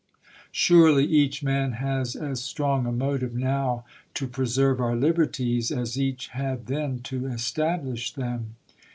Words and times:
Surely 0.51 1.05
each 1.05 1.43
man 1.43 1.73
has 1.73 2.15
as 2.15 2.41
strong 2.41 2.87
a 2.87 2.91
motive 2.91 3.35
now 3.35 3.85
to 4.15 4.25
preserve 4.27 4.81
our 4.81 4.95
liberties 4.95 5.69
as 5.69 5.95
each 5.95 6.29
had 6.29 6.65
then 6.65 6.97
to 7.01 7.27
establish 7.27 8.11
them. 8.11 8.55